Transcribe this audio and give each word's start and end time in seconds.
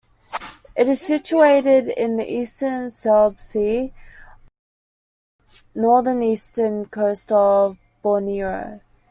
It 0.75 0.89
is 0.89 0.99
situated 0.99 1.87
in 1.89 2.17
the 2.17 2.25
eastern 2.27 2.89
Celebes 2.89 3.43
Sea, 3.43 3.93
off 5.47 5.63
the 5.75 5.79
north-eastern 5.81 6.87
coast 6.87 7.31
of 7.31 7.77
Borneo. 8.01 8.79